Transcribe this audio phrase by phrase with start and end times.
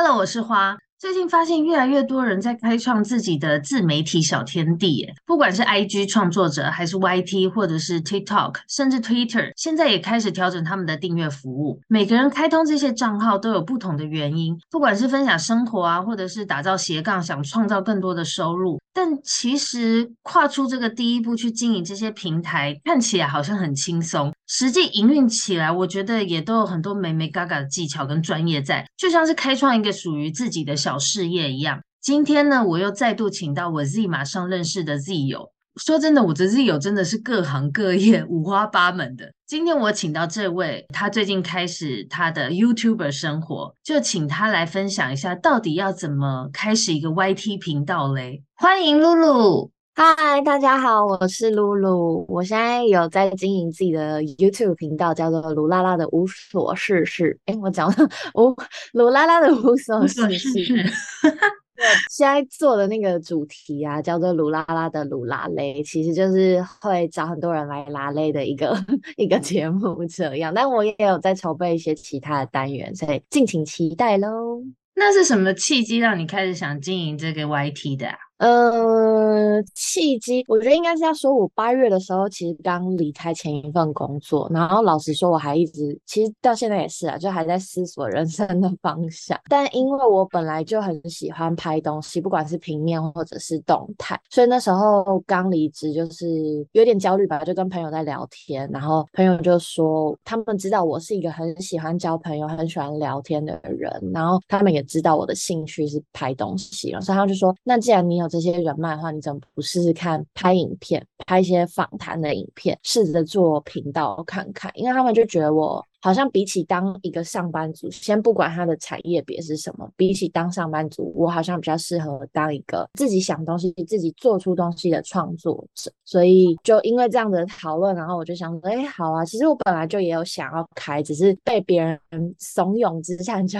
[0.00, 0.78] Hello，我是花。
[0.96, 11.80] 最近发现越来越多人在开创自己的自媒体小天地，不管是 IG 创作者，还是 YT，或者是 TikTok，甚至 Twitter，现在也开始调整他们的订阅服务。
[11.88, 18.80] 每个人开通这些账号都有不同的原因，不管是分享生活啊，或者是打造斜杠，想创造更多的收入。
[18.94, 31.80] 但其实跨出这个第一步去经营这些平台，看起来好像很轻松，实际营运起来，我觉得也都有很多眉眉角角的技巧跟专业在，就像是开创一个属于自己的小事业一样。
[32.00, 35.52] 今天呢，我又再度请到我 Z 马上认识的 Z 友。
[35.76, 39.32] 说真的，我的 Z 友真的是各行各业五花八门的。
[39.46, 48.42] 今天我请到这位，他最近开始他的 YouTube 生活，就请他来分享一下，到底要怎么开始一个 YT 频道嘞？
[48.56, 49.70] 欢迎露露。
[50.00, 52.24] 嗨，大家好，我是露露。
[52.28, 57.36] 我现在有在经营自己的 YouTube 频道，叫做“卢拉拉的无所事事”。
[57.46, 58.54] 哎，我讲了无
[58.92, 60.52] 卢拉拉的无所事事。
[60.54, 68.76] 对，现在做的那个主题啊，叫做“卢拉拉的卢拉勒”，其实就是会找很多人来拉勒的一个
[69.18, 70.54] 一个节目这样。
[70.54, 74.62] 但我也有在筹备一些其他的单元，所以敬请期待喽。
[74.94, 78.16] 那是什么契机让你开始想经营这个 YT 的啊？
[78.38, 89.36] 呃，契机，我觉得应该是要说，我八月的时候其实刚离开前一份工作，然后老实说，我还一直其实到现在也是啊，就还在思索人生的方向。
[89.48, 108.27] 但因为我本来就很喜欢拍东西，不管是平面或者是动态，所以那时候刚离职，就是有点焦虑吧，就跟朋友在聊天，然后朋友就说，他们知道我是一个很喜欢交朋友、很喜欢聊天的人，然后他们也知道我的兴趣是拍东西，所以他们就说，那既然你有。
[108.28, 114.70] 这些人脉的话，你怎么不试试看拍影片，拍一些访谈的影片，试着做频道看看？
[114.74, 115.87] 因为他们就觉得我。
[116.00, 125.90] 好像比起当一个上班族，先不管他的产业别是什么，比起当上班族，我好像比较适合当一个自己想东西、自己做出东西的创作者。
[126.04, 131.98] 所以就因为这样的讨论，然后我就想说，哎，好啊，其实我本来就也有想要开，只是被别人
[132.38, 133.58] 怂恿之下，就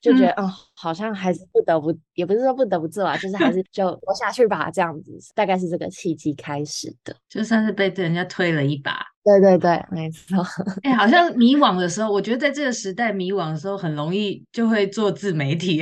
[0.00, 9.04] 就觉得，嗯、哦，好像还是不得不，也不是说不得不做啊，就是还是就活下去吧，这样子，大概是这个契机开始的，就算是被人家推了一把。
[9.28, 10.38] 对对对，没错。
[10.82, 15.80] 哎、欸，好像迷惘的时候，我觉得在这个时代迷惘的时候，很容易就会做自媒体，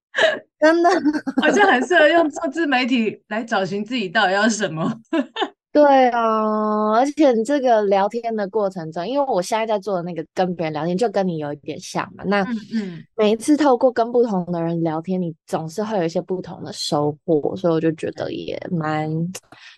[0.58, 0.88] 真的，
[1.42, 4.90] 好像很适合用做自媒体来找寻自己到底要什么。
[5.78, 12.24] 对啊，而且这个聊天的过程中，因为我现在在做的那个跟别人聊天，就跟你有一点像嘛。
[12.24, 12.42] 那
[12.74, 19.08] 嗯，每一次透过跟不同的人聊天，你总是会有一些不同的收获，所以我就觉得也蛮，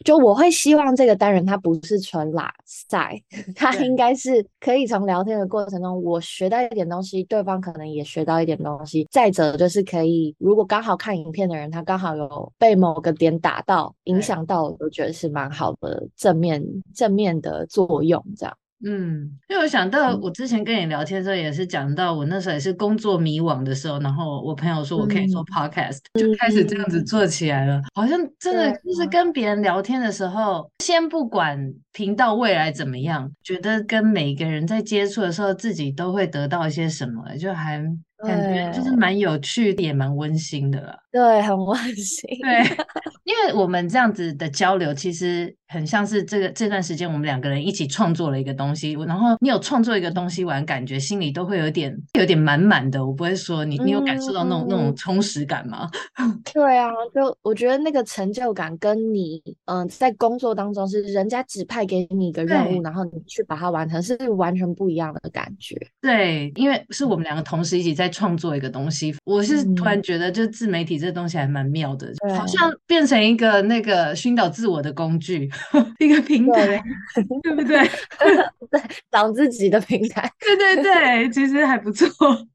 [0.05, 3.21] 就我会希望这个单人他不是纯拉赛，
[3.55, 9.06] 他应该是可以从聊天的过程中，我学到一点东西，对方可能也学到一点东西。
[9.10, 15.90] 再者就是可以，如果刚好看影片的人，他刚好有被某个点打到、影响到，我都觉得是蛮好的。
[15.91, 16.62] 呃，正面
[16.95, 37.84] 正面的作用这样，嗯，因为我想到我之前跟你聊天的时候，也是讲到我那时候也是工作迷惘的时候，然后我朋友说我可以做 podcast，嗯，就开始这样子做起来了，嗯，好像真的就是跟别人聊天的时候，先不管频道未来怎么样，觉得跟每个人在接触的时候，自己都会得到一些什么，就还。
[38.23, 40.95] 感觉就是蛮有趣，也蛮温馨的了。
[41.11, 42.28] 对，很温馨。
[42.43, 42.62] 对，
[43.25, 48.93] 因为我们这样子的交流，其实很像是这个这段时间我们两个人一起创作了一个东西。
[49.07, 53.03] 然后你有创作一个东西完，感觉心里都会有点有点满满的。
[53.03, 55.89] 我不会说你，你有感受到那种、嗯、那种充实感吗？
[56.53, 65.74] 对啊，就我觉得那个成就感跟你嗯、呃、在工作当中是人家指派给你一个任务，然后你去把它完成，是完全不一样的感觉。
[66.00, 68.10] 对，因为是我们两个同时一起在。
[68.20, 75.48] 创作一个东西，我是突然觉得，就自媒体这东西还蛮妙的，嗯，好像变成一个那个熏陶自我的工具，
[76.00, 76.82] 一个平台，对，
[77.42, 77.78] 对不对？
[78.71, 82.09] 对，找自己的平台，对对对，其实还不错。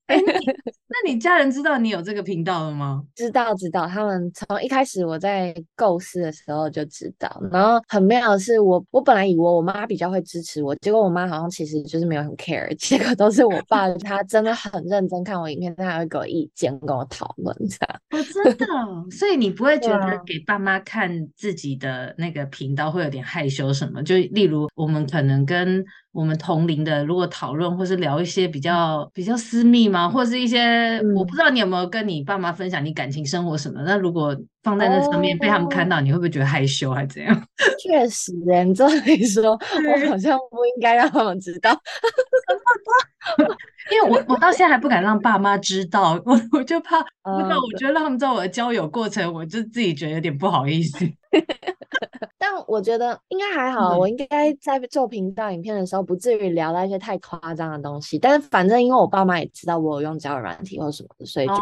[0.07, 0.21] 哎，
[1.03, 3.03] 那你家人知道你有这个频道了吗？
[3.15, 3.85] 知道，知道。
[3.85, 7.29] 他们从一开始我在构思的时候就知道。
[7.51, 18.01] 然后很妙的是我，我我本来以为我妈比较会支持我，结果我妈好像其实就是没有很 care， 结果都是我爸，他真的很认真看我影片，他还会给我意见，跟我讨论这样。
[18.11, 18.65] 哦，真的？
[19.11, 24.01] 所以你不会 觉得给爸妈看自己的那个频道会有点害羞什么？
[24.01, 25.83] 就例如我们可能跟
[26.15, 30.07] 我们同龄的，如果讨论或是聊一些比较比较私密吗？
[30.07, 33.81] 或者是一些、嗯、我不知道你有没有跟你爸妈分享你感情生活什么？
[33.85, 34.33] 那如果
[34.63, 37.43] 放在那上面被他们看到，你会不会觉得害羞还是怎样？
[37.83, 41.77] 确实、欸，你这么一说，我好像不应该让他们知道。
[43.91, 51.05] 因为我我到现在还不敢让爸妈知道，我我就怕，不知道，我觉得让他们知道我的交友过程，我就自己觉得有点不好意思。
[52.47, 58.19] 但我觉得应该还好，我应该在做频道影片的时候，不至于聊到一些太夸张的东西。
[58.19, 61.53] 但是反正因为我爸妈也知道我有用交友软体或什么的，所以就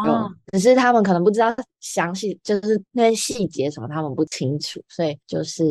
[0.52, 5.64] 只是他们可能不知道详细，就是那些细节什么他们不清楚，所以就是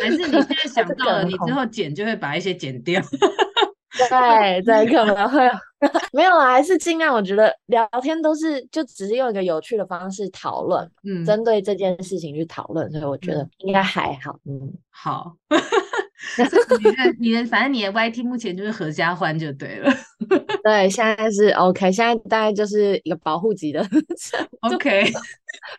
[0.00, 3.02] 还是你现在 想到了，你之后剪就会把一些剪掉。
[3.96, 5.40] 对对，可能会
[6.12, 7.14] 没有啊，还是尽量。
[7.14, 14.38] 我觉得聊天都是就只是用一个有趣的方式讨论，嗯，针对这件事情去讨论，所以我觉得应该还好。
[14.44, 15.36] 嗯，好。
[16.80, 19.92] 你的你的，反正你的 YT 目前就是合家欢就对了。
[20.64, 23.86] 对，现在是 OK，现在大概就是一个保护级的
[24.60, 25.04] OK。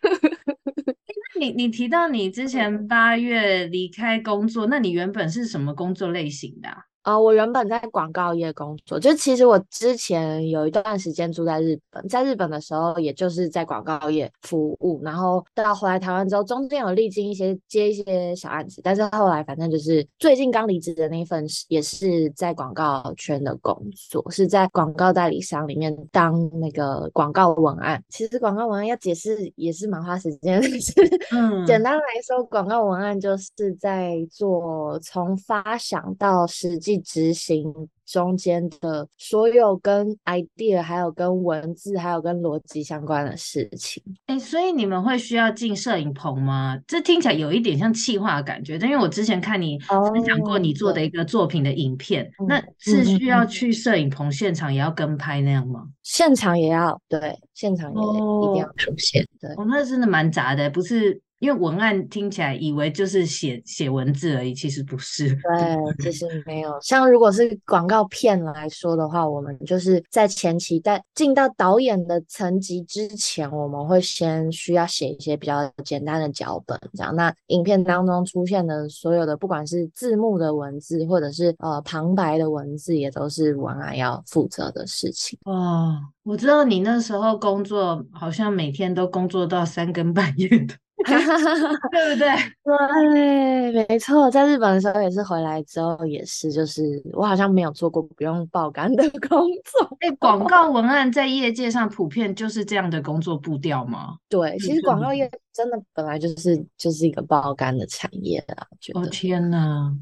[0.04, 6.77] 那你你提到你之前八月离开工作，那你原本是什么工作类型的啊？
[7.08, 23.74] 啊、呃，我原本在广告业工作，就其实我之前有一段时间住在日本，在日本的时候，也就是在广告业服务，然后到回来台湾之后，中间有历经一些接一些小案子，但是后来反正就是最近刚离职的那一份，也是在广告圈的工
[24.10, 28.04] 作，是在广告代理商里面当那个广告文案。
[28.10, 30.60] 其实广告文案要解释也是蛮花时间
[31.32, 36.97] 嗯，简单来说，广告文案就是在做从发想到实际。
[37.02, 37.72] 执行
[38.06, 44.02] 中间的所有跟 idea，还有跟文字，还有跟逻辑相关的事情。
[44.26, 46.78] 哎，所以你们会需要进摄影棚吗？
[46.86, 48.78] 这听起来有一点像企划的感觉。
[48.78, 49.78] 但因为我之前看你
[50.12, 55.84] 分享过你做的一个作品的影片，哦、那是需要去摄影棚现场也要跟拍那样吗？
[56.02, 59.22] 现场也要，对，现场也一定要出现。
[59.22, 61.20] 哦、对，哦，那真的蛮杂的，不是？
[61.38, 65.28] 因为文案听起来以为就是写写文字而已，其实不是。
[65.28, 66.76] 对，其实没有。
[66.80, 77.14] 像如果是广告片来说的话，我们就是在前期在进到导演的层级之前，我们会先需要写一些比较简单的脚本，这样。
[77.14, 85.38] 那影片当中出现的所有的，不管是字幕的文字，或者是呃旁白的文字，也都是文案要负责的事情。
[85.44, 90.74] 哦，我知道你那时候工作好像每天都工作到三更半夜的。
[91.04, 92.28] 对不对？
[93.72, 99.96] 对，没错，在日本的时候也是，回来之后也是，就是我好像没有做过不用爆肝的工作。
[100.00, 104.16] 哎，广告文案在业界上普遍就是这样的工作步调吗？
[104.28, 108.66] 对，其实广告业真的本来就是就是一个爆肝的产业啊。
[108.80, 109.92] 觉得哦天哪！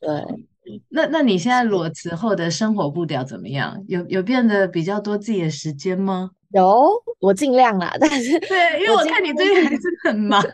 [0.00, 0.24] 对，
[0.90, 3.82] 那那你现在裸辞后的生活步调怎么样？
[3.86, 6.30] 有有变得比较多自己的时间吗？
[6.50, 6.90] 有，
[7.22, 10.42] 我尽量啦，但是对，因为我看你最近还是很忙。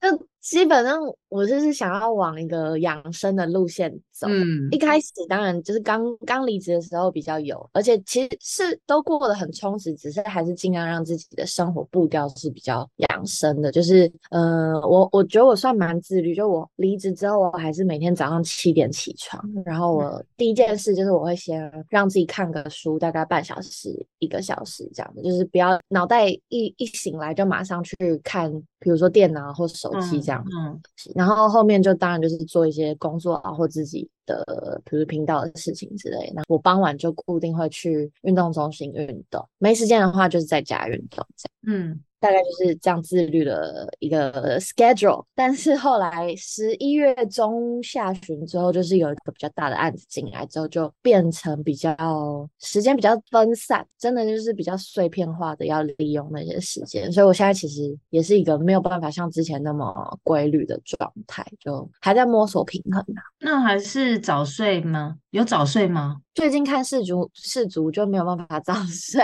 [0.00, 0.98] 就基本上
[1.34, 4.28] 我就是想要往一个养生的路线走。
[4.28, 13.72] 嗯，一开始当然就是刚刚离职的时候比较有，而且其实是都过得很充实，只是还是尽量让自己的生活步调是比较养生的。
[13.72, 28.52] 就是，呃，我我觉得我算蛮自律，就我离职之后，我还是每天早上七点起床，然后我第一件事就是我会先让自己看个书，大概半小时一个小时这样的，就是不要脑袋一一醒来就马上去看。
[28.84, 30.80] 比如说电脑或手机这样，嗯，嗯，
[31.14, 36.30] 然后然后后面就当然就是做一些工作啊，或自己的，比如频道的事情之类。
[36.34, 42.00] 那我傍晚就固定会去运动中心运动，没时间的话就是在家运动这样，嗯。
[42.24, 63.20] 大概就是这样自律的一个 schedule，但是后来十一月中下旬之后，就是有一个比较大的案子进来之后，就变成比较时间比较分散，真的就是比较碎片化的要利用那些时间，所以我现在其实也是一个没有办法像之前那么规律的状态，就还在摸索平衡啊。
[63.38, 65.16] 那还是早睡吗？
[65.28, 66.16] 有早睡吗？
[66.34, 69.22] 最近看世足，世足就没有办法早 睡。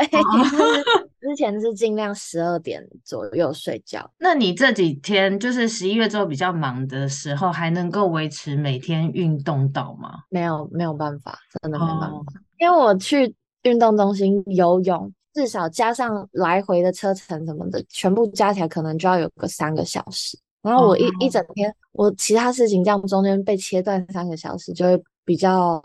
[1.21, 4.11] 之前是尽量十二点左右睡觉。
[4.19, 10.21] 那你这几天就是十一月之后比较忙的时候，还能够维持每天运动到吗？
[10.31, 12.09] 没有，没有办法，真的没办法。
[12.09, 12.25] Oh.
[12.59, 20.39] 因为我去运动中心游泳，至少加上来回的车程什么的，全部加起来可能就要有个三个小时。
[20.63, 21.13] 然后我一、oh.
[21.23, 25.81] 一整天，我其他事情这样中间被切断三个小时，就会比较。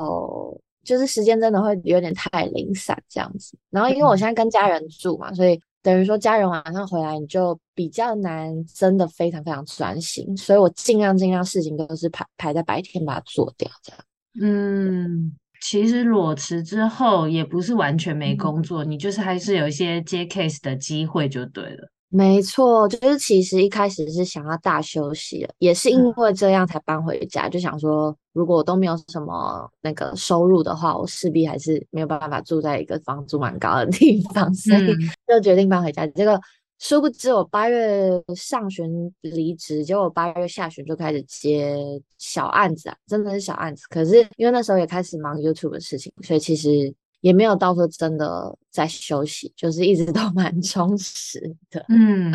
[0.85, 14.01] 就是时间真的会有点太零散这样子，然后因为我现在跟家人住嘛，所以等于说家人晚上回来你就比较难，真的非常非常专心，所以我尽量尽量事情都是排排在白天把它做掉，这样。
[14.41, 21.89] 嗯，其实裸辞之后也不是完全没工作，嗯、你就是还是有一些接 case 的机会就对了。
[22.15, 34.95] 没错，就是其实一开始是想要大休息的，也是因为这样才搬回家，嗯、就想说如果我都没有什么那个收入的话，我势必还是没有办法住在一个房租蛮高的地方，所以
[35.27, 36.05] 就决定搬回家。
[36.05, 36.39] 嗯、这个
[36.79, 41.75] 殊不知，我八月上旬离职，结果我八月下旬就开始接
[42.17, 43.83] 小案子啊，真的是小案子。
[43.89, 46.95] 可是因为那时候也开始忙 YouTube 的事情，所以其实。
[47.25, 51.83] 也没有到说真的在休息，就是一直都 蛮充实的。
[51.89, 52.31] 嗯，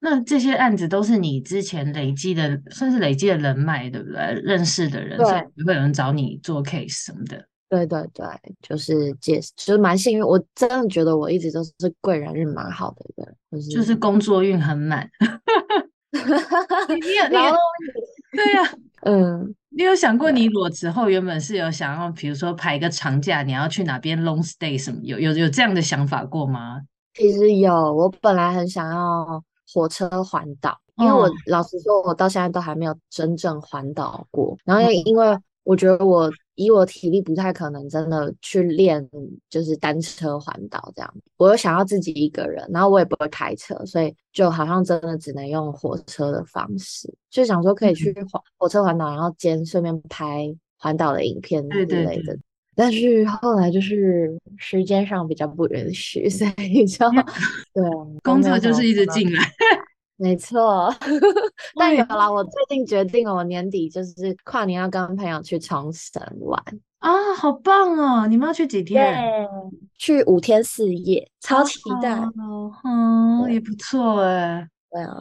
[0.00, 4.20] 那这些案子都是你之前累积的，算是累积的人脉，对不对？
[4.44, 7.42] 认识的人，对，所以会有人找你做 case 什么的。
[7.70, 8.26] 对对对，
[8.60, 10.22] 就是介，就是蛮幸运。
[10.22, 11.72] 我真的觉得我一直都是
[12.02, 15.08] 贵人运蛮好的人，就是就是工作运很满。
[16.12, 17.54] 你有你有
[18.36, 18.74] 对呀、啊，
[19.04, 19.54] 嗯。
[19.76, 25.00] 你有想过，你裸辞后原本是有想要，比如说排一个长假，你要去哪边 long stay 什么？
[25.02, 26.80] 有有有这样的想法过吗？
[27.14, 34.56] 其实有，我本来很想要火车环岛，因为我老实说，我到现在都还没有真正环岛过。
[34.64, 36.30] 然后因为我觉得我。
[36.56, 39.08] 以我体力不太可能真的去练，
[39.50, 41.14] 就是单车环岛这样。
[41.36, 51.94] 我又想要自己一个人，然后我也不会开车，所以就好像真的只能用火车的方式，就想说可以去环火车环岛，然后兼顺便拍环岛的影片之类的。
[51.94, 52.40] 对对对。
[52.76, 57.08] 但是后来就是时间上比较不允许，所以就
[57.72, 57.84] 对
[58.22, 59.40] 工作就是一直进来。
[60.16, 60.94] 没错，
[61.78, 66.62] 但有啦，我最近决定了，我年底就是跨年要跟朋友去冲绳玩
[67.00, 68.26] 啊，好棒哦！
[68.26, 69.46] 你们要去几天？
[69.98, 74.66] 去五天四夜，超期待哦，嗯，也不错哎。
[74.90, 75.12] 对啊，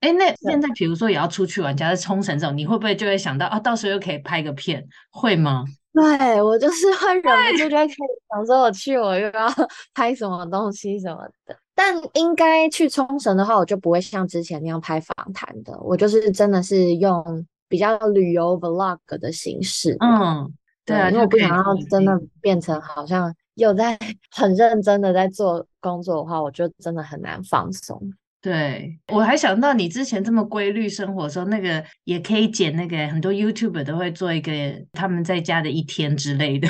[0.00, 5.64] 哎，那现在比如说也要出去玩，假如冲绳这种，你会不会就会想到啊，到时候又可以拍个片，会吗？
[5.92, 7.94] 对，我就是会忍不住就会开始
[8.30, 9.48] 想说，我去我又要
[9.92, 11.56] 拍什么东西什么的。
[11.82, 19.96] 但应该去冲绳的话，我就不会像之前那样拍访谈的，我就是真的是用比较旅游 vlog 的形式。
[19.98, 20.52] 嗯，
[20.84, 23.98] 对啊，因为我不想要真的变成好像有在
[24.30, 28.12] 很认真的在做工作的话，我就真的很难放松。
[28.42, 34.50] 对，我还想到你之前这么规律生活的时候，那个也可以剪那个很多 YouTuber 都会做一个
[34.92, 36.66] 他们在家的一天之类的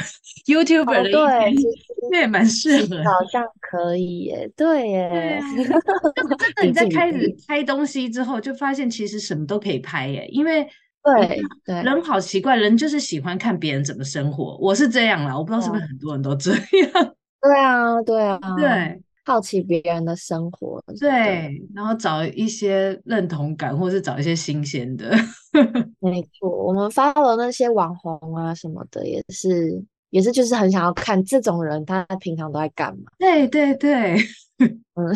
[0.46, 1.12] YouTuber 的一
[1.56, 1.72] 天，
[2.10, 5.40] 那也蛮适合，好像可以耶，对耶。
[5.40, 10.66] 但是真的 你在开始拍东西之后，就发现其实什么都可以拍耶，因为
[11.04, 16.60] 对对，人好奇怪，人就是喜欢看别人怎么生活，我是这样啦，我不知道是不是很多人都这样。
[17.40, 19.00] 对啊，对啊，对。
[19.24, 25.14] 好奇别人的生活，对，对，然后找一些认同感，或是找一些新鲜的。
[26.00, 33.04] 没错，我们发了那些网红啊什么的，也是，也是，就是很想要看这种人，他平常都在干嘛？
[33.18, 34.16] 对对对，
[34.58, 35.14] 嗯，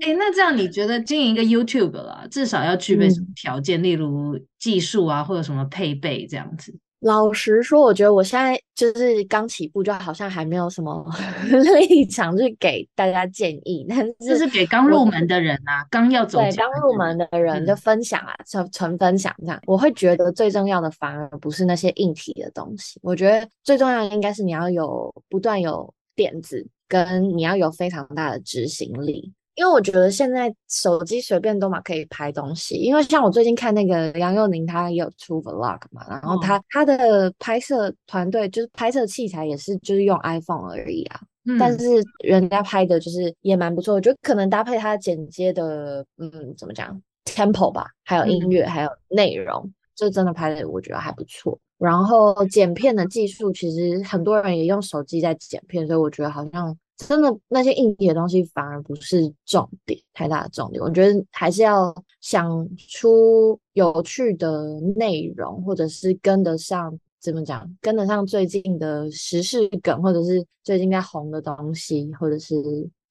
[0.00, 3.80] 哎、欸，那这样你觉得经营一个 YouTube 啦，至少要具备什么条件？
[3.80, 6.74] 嗯、例如技术啊，或者什么配备这样子？
[7.02, 11.04] 老实说，我觉得我现在就是刚起步，就好像还没有什么
[11.88, 13.84] 立场去给大家建议。
[13.88, 19.60] 但是就是给刚入门的人啊，刚要走对刚入门的人就分享啊，纯纯、嗯、分享这样。
[19.66, 29.32] 我会觉得最重要的反而不是那些硬体的东西，我觉得最重要的应该是你要有不断有点子，跟你要有非常大的执行力。
[29.54, 41.86] 因为我觉得现在手机随便都嘛可以拍东西，因为像我最近看那个杨佑宁，他也有出 vlog 嘛，然后他、哦、他的拍摄团队就是拍摄器材也是就是用 iPhone 而已啊，嗯、但是
[42.24, 49.70] 人家拍的就是也蛮不错，我觉得可能搭配他剪接的嗯怎么讲 tempo 吧，还有音乐、嗯、还有内容，
[50.02, 51.58] 就真的拍的我觉得还不错。
[51.78, 56.76] 然后剪片的技术其实很多人也用手机在剪片，所以我觉得好像。
[56.98, 60.80] 真的那些硬体的东西反而不是重点，太大的重点。
[60.80, 72.54] 我觉得还是要想出有趣的内容，或者是跟得上，怎么讲，跟得上最近的时事梗，或者是最近在红的东西，或者是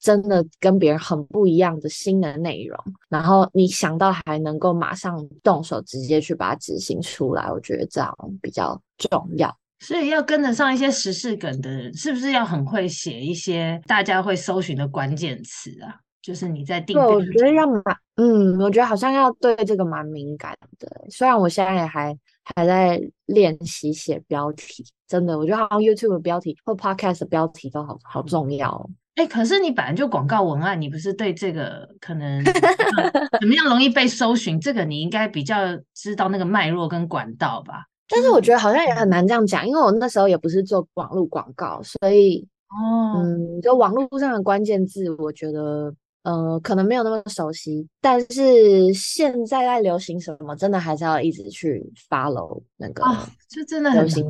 [0.02, 2.78] 真的跟别人很不一样的新的内容。
[3.08, 9.56] 然后你想到还能够马上动手，直接去把它执行出来，我觉得这样比较重要。
[9.80, 15.96] 所以要跟得上一些时事梗的人，是不是要很会写一些大家会搜寻的关键词啊？
[16.22, 16.96] 就是你在定。
[16.96, 17.84] 对，我觉得要蛮，
[18.16, 20.88] 嗯，我觉得好像要对这个蛮敏感的。
[21.10, 28.88] 虽然我现在也还还在练习写标题，真的，我觉得好像 YouTube 的标题或 Podcast 的标题都好好重要。
[29.16, 32.44] 哎、欸，可是你本来就广告文案，你不是对这个可能
[33.40, 34.60] 怎么样容易被搜寻？
[34.60, 35.58] 这个你应该比较
[35.94, 37.86] 知道那个脉络跟管道吧？
[38.08, 45.94] 但是我觉得好像也很难这样讲，因为我那时候也不是做网络广告，所以哦，嗯，就网络上的关键字，我觉得。
[46.24, 53.04] 呃，可能没有那么熟悉，但是现在在流行什么，真的还是要一直去 follow 那个。
[53.04, 53.18] 哦，
[53.50, 54.30] 就真的很流行。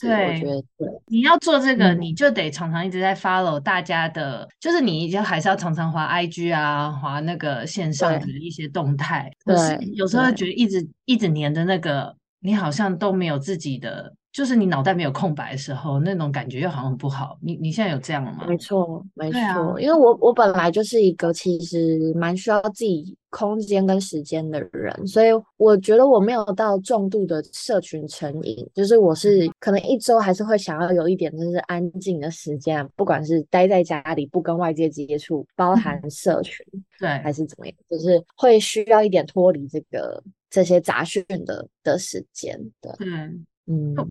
[0.00, 0.88] 对，我觉得对。
[1.06, 9.30] 你要做这个，你就得常常一直在 follow 大家的，嗯、就是你就还是要常常滑 IG 啊，滑那个线上的一些动态。
[9.44, 9.56] 对，
[9.94, 14.14] 有时候觉得一直一直黏着那个，你好像都没有自己的。
[14.34, 17.38] 就是你脑袋没有空白的时候，那种感觉又好像很不好。
[17.40, 18.44] 你你现在有这样吗？
[18.48, 19.38] 没错，没错。
[19.38, 28.68] 啊、因为我我本来就是一个其实蛮需要自己空间跟时间的人，所以我觉得我没有到重度的社群成瘾。
[28.74, 36.66] 就是我是可能一周还是会想要有一点就是安静的时间，不管是待在家里不跟外界接触，包含 社群，
[36.98, 42.96] 对，还是怎么样，就是会需要一点脱离这个这些杂讯的的时间的。
[42.98, 43.08] 对。
[43.08, 43.46] 嗯，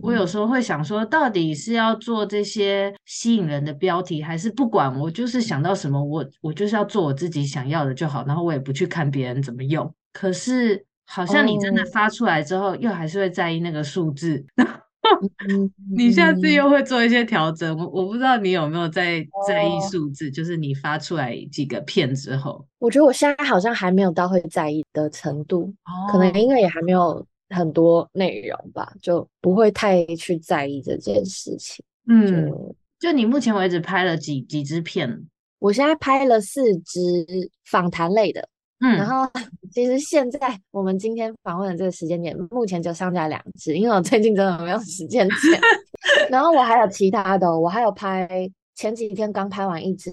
[0.01, 9.93] 我有时候会想说，到底是要做这些吸引人的标题，还是不管我就是想到什么，我我就是要做我自己想要的就好，然后我也不去看别人怎么用。
[10.11, 14.43] 可是好像你真的发出来之后，哦、又还是会在意那个数字。
[15.95, 27.23] 你下次又会做一些调整，我我不知道你有没有在在意数字，哦、就是你发出来几个片之后，我觉得我现在好像还没有到会在意的程度，哦、可能因为也还没有。
[27.53, 31.83] 很多内容吧，就不会太去在意这件事情。
[32.07, 32.51] 嗯，
[32.99, 35.27] 就，你目前为止拍了几几支片？
[35.59, 37.25] 我现在拍了四支
[37.69, 38.47] 访谈类的。
[38.81, 39.25] 嗯，然后
[39.71, 40.39] 其实现在
[40.71, 45.61] 我们今天访问的这个时间点，目前就上架两支，因为我最近真的没有时间剪。
[46.29, 48.27] 然后我还有其他的，我还有拍
[48.75, 50.11] 前几天刚拍完一支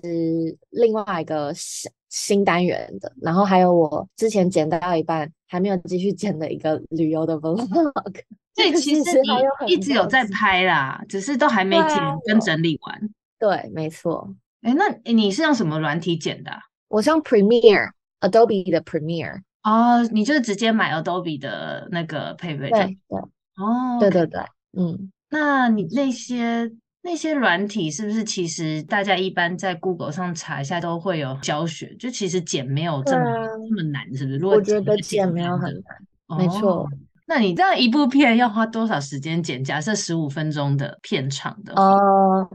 [0.71, 5.31] 另外一个新新单元的，然后还有我之前剪到一半。
[5.52, 7.64] 还没有继续剪的一个旅游的 vlog，
[8.55, 9.19] 所以其实
[9.67, 13.11] 你一直有在拍啦，只是都还没剪跟整理完。
[13.37, 14.33] 对，没错。
[14.62, 16.52] 哎，那你是用什么软体剪的？
[16.87, 19.43] 我是用 Premiere，Adobe 的 Premiere。
[19.64, 22.71] 哦，你就是直接买 Adobe 的那个配备。
[22.71, 23.19] 对对。
[23.56, 24.41] 哦，对对对，
[24.78, 25.11] 嗯。
[25.30, 26.71] 那你那些
[27.02, 31.95] 那些软体是不是其实大家一般在 Google 上查一下都会有教学？
[31.99, 33.25] 就其实剪没有这么。
[33.69, 34.39] 这么难是不是？
[34.39, 35.82] 如果我觉得剪没有很难，
[36.26, 36.89] 哦、没错。
[37.26, 39.63] 那你这样一部片要花多少时间剪？
[39.65, 42.50] 假设十五分钟的片长的哦，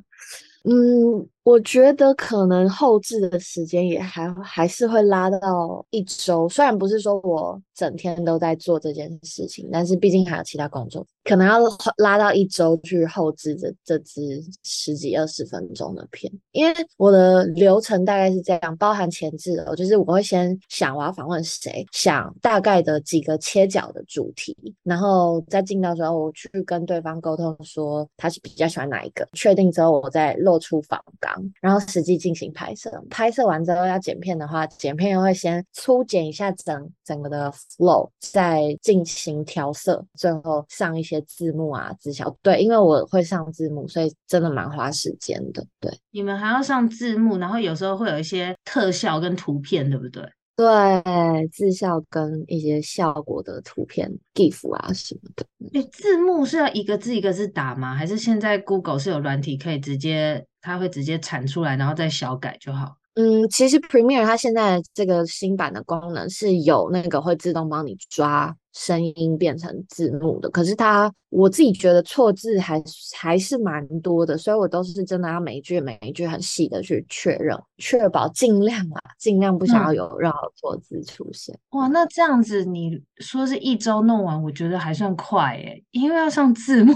[0.63, 1.27] 嗯。
[1.45, 11.59] 我觉得可能后置的时间也还还是会拉到一周，虽然不是说我整天都在做这件事情，但是毕竟还有其他工作，可能要
[11.97, 16.33] 拉到一周去后置这这支十几二十分钟的片。
[16.51, 31.34] 因为我的流程大概是这样，包含前置的，就是我会先想我要访问谁，想大概的几个切角的主题，然后再进到时候我去跟对方沟通说他是比较喜欢哪一个，确定之后我再露出访稿。
[31.61, 42.35] 然后实际进行拍摄，拍摄完之后要剪片的话，剪片又会先粗剪一下整整个的 flow，再进行调色，最后上一些字幕啊、字效。
[42.41, 45.65] 对，因为我会上字幕，所以真的蛮花时间的。
[45.79, 50.23] 对，你们还要上字幕，然后有时候会有一些特效跟图片，对不对？
[50.57, 55.45] 对，字效跟一些效果的图片、GIF 啊什么的。
[55.73, 57.93] 诶，字幕是要一个字一个字打吗？
[57.93, 60.45] 还是现在 Google 是有软体可以直接？
[60.65, 62.97] 它会直接产出来，然后再小改就好。
[63.13, 71.11] 嗯，其实 Premiere 它现在这个新版的功能是有那个会自动帮你抓声音变成字幕的，可是它。
[71.31, 72.81] 我自己觉得错字还
[73.13, 81.53] 还是蛮多的，所以我都是真的要每一句每一句很细的去确认，确保尽量啊，尽量不想要有任何错字出现。
[81.71, 81.81] 嗯。
[81.81, 86.93] 哇，那这样子你说是一周弄完，我觉得还算快诶，因为要上字幕，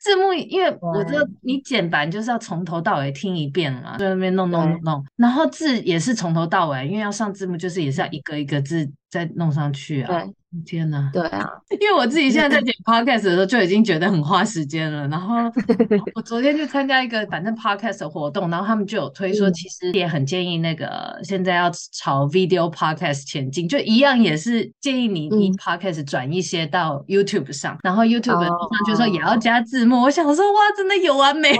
[0.00, 10.06] 字幕因为我知道你剪版就是要从头到尾听一遍嘛，在那边弄弄弄弄，然后字也是从头到尾，因为要上字幕就是也是要一个一个字再弄上去啊。
[10.06, 10.34] 对。
[10.64, 11.48] 天呐，对啊，
[11.80, 15.06] 因为我自己现在在剪 podcast 的时候就已经觉得很花时间了。
[15.08, 15.36] 然后
[16.14, 30.00] 我昨天去参加一个反正 podcast 的活动，然后他们就有推说，其实也很建议那个现在要朝 video podcast 前进，就一样也是建议你你 podcast 转一些到 YouTube 上，然后 YouTube 上就说也要加字幕。
[30.02, 31.58] 我想说哇，真的有完没完？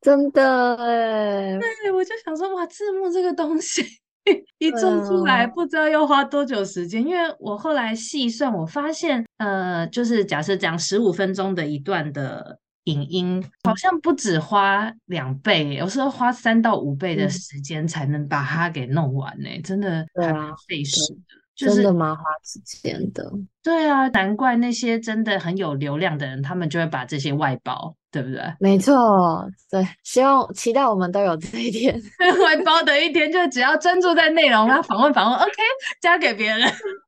[0.00, 3.82] 真的哎，对，我就想说哇，字幕这个东西。
[4.58, 21.20] 一做出来不知道要花多久时间，因为我后来细算，我发现，呃，就是假设讲十五分钟的一段的影音，好像不止花两倍，有时候花三到五倍的时间才能把它给弄完呢，真的还蛮费时的，
[21.56, 23.30] 就是真的蛮花时间的。
[23.62, 28.42] 对啊，难怪那些真的很有流量的人，他们就会把这些外包，对不对？
[28.60, 31.94] 没错，对，希望期待我们都有这一天，
[32.44, 35.52] 外包的一天，就只要专注在内容，然后访问访问，OK，
[36.00, 36.60] 交给别人。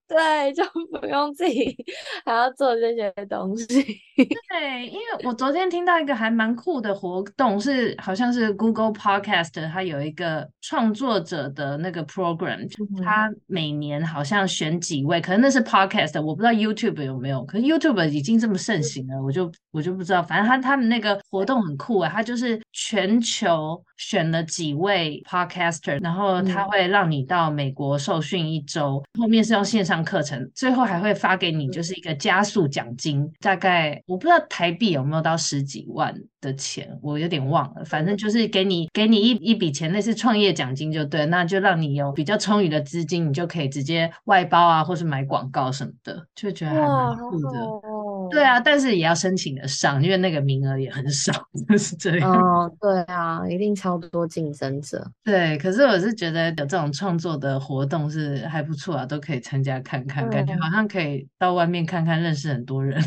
[0.09, 1.77] 对，就不用自己
[2.25, 3.67] 还要做这些东西。
[4.17, 12.69] 对，因为我昨天听到一个还蛮酷的活动，是好像是 Google Podcast，它有一个创作者的那个 program，
[13.03, 20.23] 它每年好像选几位，可能那是 Podcast，我不知道 YouTube 有没有，可是 YouTube 已经这么盛行了，我就我就不知道。
[20.23, 30.07] 反正他他们那个活动很酷啊，他就是全球选了几位 Podcaster，然后他会让你到美国受训一周，后面是用线上。
[30.07, 37.85] 课程最后还会发给你，就是一个加速奖金，大概我不知道台币有没有到十几万的钱，我有点忘了。
[37.85, 47.49] 反正就是给你给你一一笔钱，类似创业奖金就对，那就让你有比较充裕的资金，你就可以直接外包啊，或是买广告什么的，就觉得还蛮酷的。
[48.31, 51.33] 对啊，但是也要申请的上，因为那个名额也很少，
[51.69, 52.31] 就是这样。
[52.31, 55.11] 哦，对啊，一定超多竞争者。
[55.25, 63.03] 对，可是我是觉得有这种创作的活动是还不错啊，都可以参加看看，感觉好像可以到外面看看，认识很多人。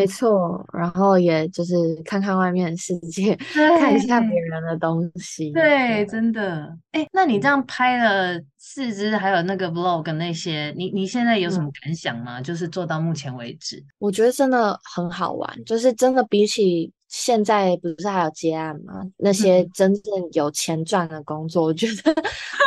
[0.00, 3.34] 没错，然后也就是看看外面的世界，
[3.78, 5.50] 看一下别人的东西。
[5.52, 6.76] 对，对真的。
[6.92, 12.40] 哎，那你这样拍了四支，还有那个 vlog 那些，你你现在有什么感想吗？
[12.40, 19.02] 嗯、就是做到目前为止，我觉得真的很好玩，就是真的比起现在不是还有接案吗？
[19.16, 22.14] 那些真正有钱赚的工作，嗯、我觉得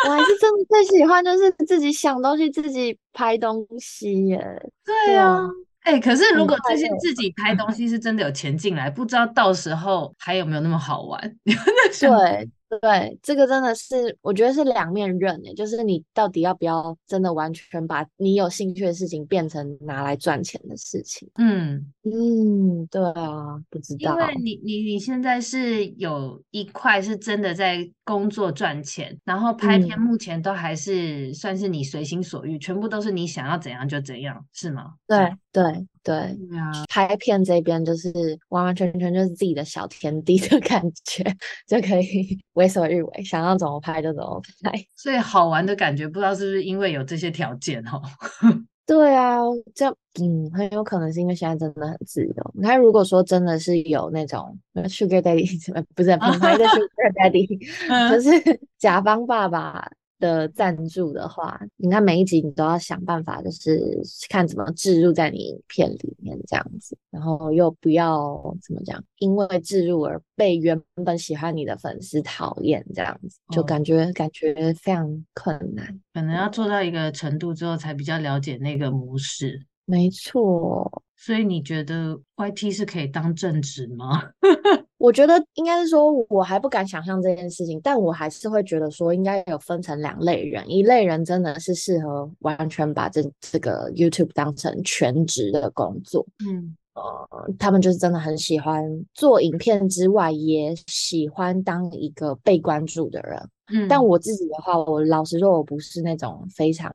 [0.08, 4.40] 我还是真的最喜欢，就是自己想东西，自己拍东西耶。
[4.86, 5.48] 对啊。
[5.82, 11.36] 哎、欸，可是如果这些自己拍东西是真的有钱进来，不知道到时候还有没有那么好玩？
[12.00, 12.50] 对。
[12.82, 21.30] 对，这个真的是我觉得是两面刃诶，就是你到底要不要真的完全把你有兴趣的事情变成拿来赚钱的事情？
[21.36, 34.94] 嗯嗯，对啊，不知道，因为你你你现在是有一块是真的在工作赚钱，然后拍片目前都还是算是你随心所欲，嗯、全部都是你想要怎样就怎样，是吗？
[35.06, 35.64] 对对
[36.04, 38.12] 对，对啊，拍片这边就是
[38.50, 41.24] 完完全全就是自己的小天地的感觉，
[41.68, 42.38] 就可以。
[42.54, 48.02] 为所欲为，想要怎么拍就怎么拍， 所以好玩的感觉，不知道是不是因为有这些条件哦？
[48.86, 49.40] 对啊，
[49.74, 49.88] 这
[50.20, 52.52] 嗯，很有可能是因为现在真的很自由。
[52.54, 59.90] 你看，如果说真的是有那种 Sugar Daddy，不是品牌的 Sugar Daddy，就是甲方爸爸。
[60.22, 79.66] 的赞助的话，你看每一集你都要想办法，就是看怎么置入在你影片里面这样子，然后又不要怎么讲，因为置入而被原本喜欢你的粉丝讨厌这样子，就感觉、哦、感觉非常困难，可能要做到一个程度之后才比较了解那个模式。
[79.86, 84.24] 没错，所以你觉得 YT 是可以当正职吗？
[84.98, 106.94] 我觉得应该是说，我还不敢想象这件事情，但我还是会觉得说，应该有分成两类人，一类人真的是适合完全把这这个 YouTube 当成全职的工作，嗯，呃，他们就是真的很喜欢做影片之外，也喜欢当一个被关注的人，嗯，但我自己的话，我老实说，我不是那种非常。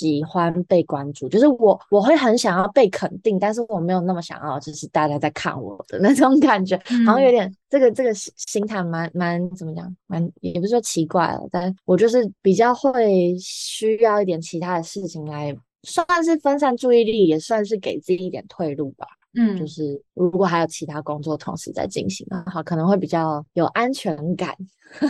[0.00, 19.06] 喜欢被关注，就是我我会很想要被肯定，但是我没有那么想要，就是大家在看我的那种感觉，嗯、好像有点这个这个心态蛮蛮怎么讲，蛮也不是说奇怪了，但我就是比较会需要一点其他的事情来，算是分散注意力，也算是给自己一点退路吧。
[19.34, 24.54] 嗯，就是如果还有其他工作同时在进行的话，可能会比较有安全感。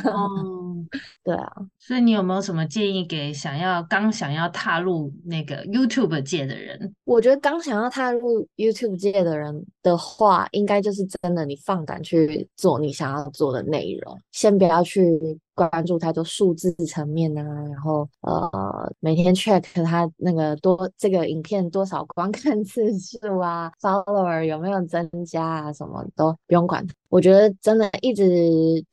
[0.05, 0.77] 哦，
[1.25, 6.94] 对啊，所以你有没有什么建议给想要刚想要踏入那个 YouTube 界的人？
[7.05, 15.38] 我觉得刚想要踏入 YouTube 界的人的话，应该就是真的，你放胆去做你想要做的内容，先不要去。
[15.53, 26.86] 关注太多数字层面啊，然后呃，每天 check 他那个多这个影片多少观看次数啊，follower 有没有增加啊，什么都不用管。
[27.08, 28.24] 我觉得真的一直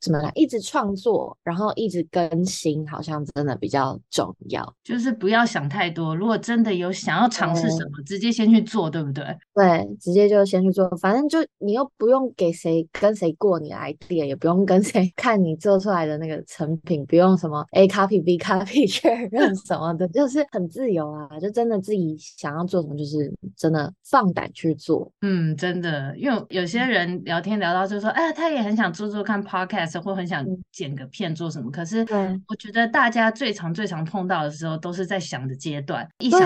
[0.00, 4.74] 怎么来，一直创作，然后一直更新，好像真的比较重要。
[4.82, 9.24] 就是不要想太多，如果真的有想要尝试什么，直接先去做，对不对？
[9.54, 25.08] 对，直接就先去做，反正就你又不用给谁跟谁过你的 idea，也不用跟谁看你做出来的那个成品，不用什么 A copy B copy 确认什么的，就是很自由啊，就真的自己想要做什么，就是真的放胆去做。
[25.20, 25.97] 嗯，真的。
[25.98, 31.70] 的，因为有些人聊天聊到就说，哎，他也很想做做看 podcast，或很想剪个片做什么。
[31.70, 32.06] 可是，
[32.46, 36.40] 我觉得大家最常最常碰到的时候，都是在想的阶段，一想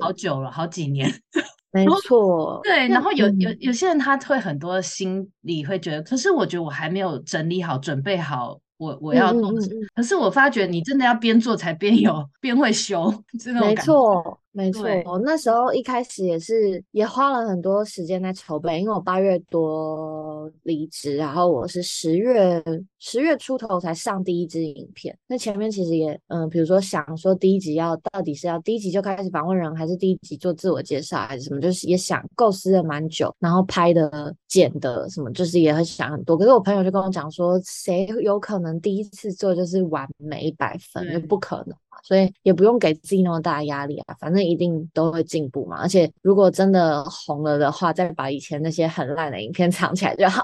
[0.00, 1.12] 好久了，好几年。
[1.72, 8.58] 没错，对，然后有有有些人他会很多心里会觉得，可是我觉得我还没有整理好，准备好。
[8.78, 9.52] 我我要做，
[9.94, 13.68] 可是我发觉你真的要边做才边有边会修，这种感觉。
[13.68, 14.40] 没错。
[14.56, 22.64] 没错，我那时候一开始也是也花了很多时间在筹备，因为我八月多离职，然后我是十月
[22.98, 25.16] 十月出头才上第一支影片。
[25.26, 36.36] 那前面其实也嗯，比如说想说第一集要到底是要第一集就开始访问人，还是第一集做自我介绍，还是什么，就是也想构思了蛮久，然后拍的剪的什么，就是也很想很多。
[36.36, 41.12] 可是我朋友就跟我讲说，谁有可能第一次做就是完美一百分？
[41.12, 41.76] 就不可能。
[42.04, 45.78] 所以也不用给自己那么大压力啊，反正一定都会进步嘛。
[45.80, 50.42] 而且如果真的红了的话，再把以前那些很烂的影片藏起来就好。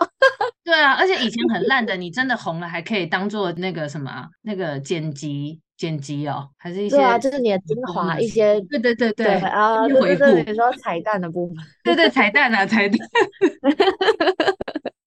[0.64, 8.60] 对啊，而且以前很烂的，你真的红了，还可以当做那个什么那个剪辑剪辑哦，还是一些对啊，就是你的精华一些。
[8.70, 12.96] 对对对对，啊，对对对，你说彩蛋的部分，对对彩蛋啊彩蛋。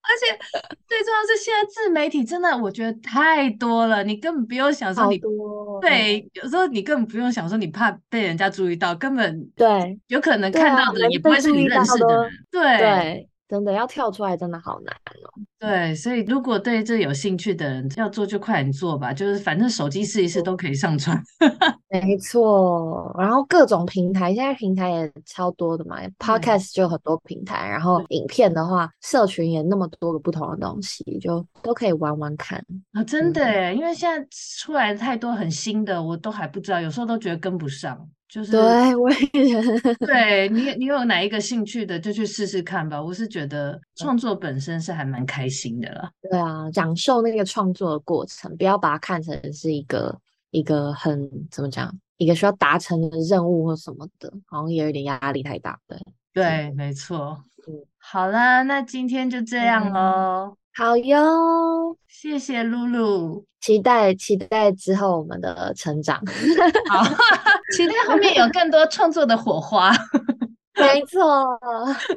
[0.08, 0.38] 而且
[0.88, 13.30] 最重要是，现在自媒体真的我觉得太多了，你根本不用想说你多对，有时候你根本不用想说你怕被人家注意到，根本对，有可能看到的也不会是你认识的人，对。
[13.48, 15.30] 对真的要跳出来，真的好难哦。
[15.60, 19.14] 对，所以如果对这有兴趣的人，要做就快点做吧。
[19.14, 21.22] 就是反正手机试一试都可以上传。
[21.90, 25.98] 没错，然后各种平台，现在平台也超多的嘛。
[26.20, 33.04] Podcast 就很多平台，然后影片的话，社群也那么多个不同的东西，就都可以玩玩看啊。
[33.04, 38.08] 真的耶，嗯，因为现在出来太多很新的，我都还不知道，有时候都觉得跟不上。
[38.28, 39.18] 就是对，我也
[40.06, 43.02] 对你，你有哪一个兴趣的，就去试试看吧。
[43.02, 46.10] 我是觉得创作本身是还蛮开心的了。
[46.22, 50.20] 对啊，享受那个创作的过程，不要把它看成是一个
[50.52, 55.80] 一个很怎么讲，一个需要达成的任务或什么的，好像也有点压力太大。
[55.88, 55.98] 对，
[56.34, 57.44] 对，没错。
[57.68, 60.48] 嗯，好啦，那今天就这样喽。
[60.50, 66.22] 嗯好哟，谢谢露露，期待期待之后我们的成长，
[66.90, 67.02] 好，
[67.72, 69.94] 期待后面有更多创作的火花，
[70.76, 71.58] 没错，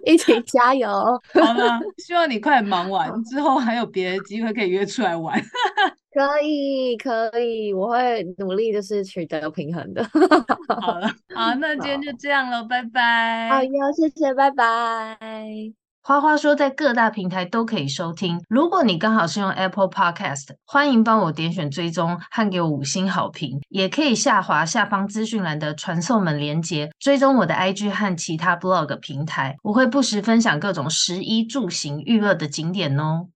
[0.05, 0.89] 一起加油，
[1.41, 1.79] 好了？
[1.99, 5.41] 希望你快忙完之后还有别的机会可以约出来玩，
[6.13, 10.03] 可以可以，我会努力就是取得平衡的，
[10.83, 15.17] 好了，好，那今天就这样了，拜拜，好哟，谢谢，拜拜。
[16.09, 18.43] 花花说，在各大平台都可以收听。
[18.49, 23.61] 如果你刚好是用 Apple Podcast，欢迎帮我点选追踪和给我五星好评。
[23.69, 29.57] 也可以下滑下方资讯栏的传送门连接，追踪我的 IG 和其他 Blog 平台。
[29.63, 33.27] 我会不时分享各种食衣住行娱乐的景点哦。